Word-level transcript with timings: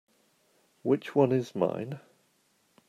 Which 0.81 1.13
one 1.13 1.31
is 1.31 1.53
mine? 1.53 1.99